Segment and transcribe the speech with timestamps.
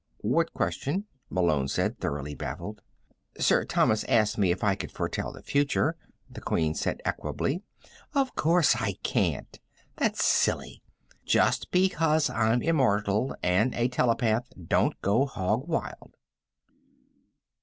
[0.23, 2.81] "What question?" Malone said, thoroughly baffled.
[3.37, 5.95] "Sir Thomas asked me if I could foretell the future,"
[6.27, 7.61] the Queen said equably.
[8.15, 9.59] "Of course I can't.
[9.97, 10.81] That's silly.
[11.23, 16.15] Just because I'm immortal and I'm a telepath, don't go hog wild."